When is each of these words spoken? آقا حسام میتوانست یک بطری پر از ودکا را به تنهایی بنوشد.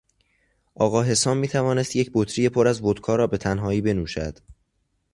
آقا 0.75 1.03
حسام 1.03 1.37
میتوانست 1.37 1.95
یک 1.95 2.11
بطری 2.13 2.49
پر 2.49 2.67
از 2.67 2.81
ودکا 2.83 3.15
را 3.15 3.27
به 3.27 3.37
تنهایی 3.37 3.81
بنوشد. 3.81 4.39